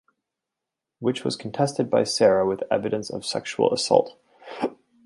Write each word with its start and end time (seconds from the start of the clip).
Which 0.97 1.23
was 1.23 1.35
contested 1.35 1.87
by 1.91 2.05
Sarah 2.05 2.47
with 2.47 2.63
evidence 2.71 3.11
of 3.11 3.23
sexual 3.23 3.71
assault. 3.71 4.17